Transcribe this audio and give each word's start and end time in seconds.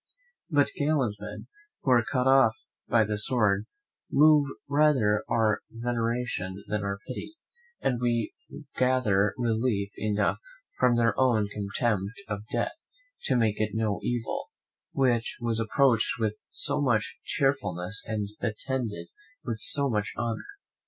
But 0.49 0.71
gallant 0.75 1.17
men, 1.19 1.45
who 1.83 1.91
are 1.91 2.03
cut 2.03 2.25
oft 2.25 2.57
by 2.87 3.03
the 3.03 3.19
sword, 3.19 3.67
move 4.11 4.47
rather 4.67 5.23
our 5.29 5.59
veneration 5.69 6.63
than 6.67 6.81
our 6.83 6.97
pity; 7.07 7.35
and 7.81 8.01
we 8.01 8.33
gather 8.75 9.35
relief 9.37 9.91
enough 9.97 10.39
from 10.79 10.95
their 10.97 11.13
own 11.19 11.49
contempt 11.49 12.19
of 12.27 12.41
death, 12.51 12.83
to 13.25 13.35
make 13.35 13.61
it 13.61 13.75
no 13.75 13.99
evil, 14.01 14.49
which 14.93 15.37
was 15.39 15.59
approached 15.59 16.17
with 16.17 16.33
so 16.49 16.81
much 16.81 17.19
cheerfulness, 17.23 18.03
and 18.07 18.27
attended 18.41 19.09
with 19.43 19.59
so 19.59 19.87
much 19.87 20.13
honour. 20.17 20.47